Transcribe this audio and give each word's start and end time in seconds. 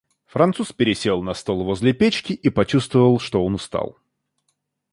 Француз 0.25 0.71
пересел 0.73 1.21
на 1.21 1.35
стул 1.35 1.63
возле 1.63 1.93
печки 1.93 2.33
и 2.33 2.49
почувствовал, 2.49 3.19
что 3.19 3.45
он 3.45 3.53
устал. 3.53 3.99